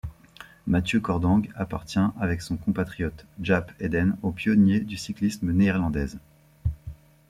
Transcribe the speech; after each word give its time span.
Mathieu 0.65 0.99
Cordang 0.99 1.43
appartient 1.55 1.99
avec 2.19 2.41
son 2.41 2.57
compatriote 2.57 3.27
Jaap 3.39 3.71
Eden 3.79 4.17
aux 4.23 4.31
pionniers 4.31 4.79
du 4.79 4.97
cyclisme 4.97 5.51
néerlandaise. 5.51 6.17